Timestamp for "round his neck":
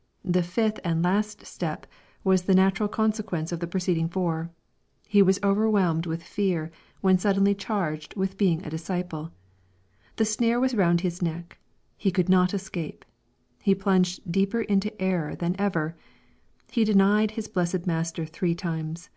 10.76-11.58